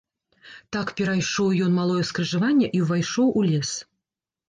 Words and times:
Так 0.75 0.93
перайшоў 1.01 1.53
ён 1.67 1.77
малое 1.81 2.01
скрыжаванне 2.11 2.67
і 2.81 2.85
ўвайшоў 2.89 3.27
у 3.39 3.49
лес. 3.53 3.69